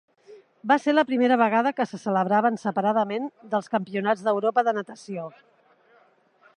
Va 0.69 0.77
ser 0.85 0.93
la 0.93 1.03
primera 1.09 1.37
vegada 1.41 1.73
que 1.79 1.85
se 1.91 1.99
celebraven 2.05 2.57
separadament 2.63 3.29
dels 3.53 3.69
Campionats 3.75 4.25
d'Europa 4.29 4.65
de 4.69 4.75
natació. 4.79 5.29